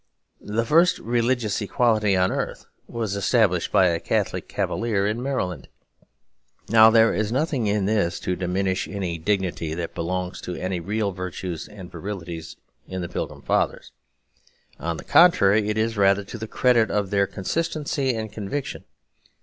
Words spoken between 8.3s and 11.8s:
diminish any dignity that belongs to any real virtues